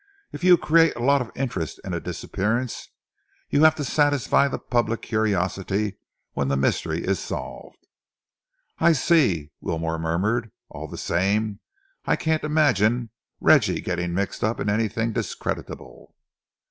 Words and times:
If 0.31 0.43
you 0.43 0.57
create 0.57 0.95
a 0.95 1.03
lot 1.03 1.21
of 1.21 1.29
interest 1.35 1.79
in 1.83 1.93
a 1.93 1.99
disappearance, 1.99 2.89
you 3.51 3.63
have 3.65 3.75
to 3.75 3.83
satisfy 3.83 4.47
the 4.47 4.57
public 4.57 5.03
curiosity 5.03 5.99
when 6.33 6.47
the 6.47 6.57
mystery 6.57 7.05
is 7.05 7.19
solved." 7.19 7.85
"I 8.79 8.93
see," 8.93 9.51
Wilmore 9.61 9.99
murmured. 9.99 10.49
"All 10.69 10.87
the 10.87 10.97
same, 10.97 11.59
I 12.03 12.15
can't 12.15 12.43
imagine 12.43 13.11
Reggie 13.39 13.79
getting 13.79 14.15
mixed 14.15 14.43
up 14.43 14.59
in 14.59 14.69
anything 14.71 15.13
discreditable." 15.13 16.15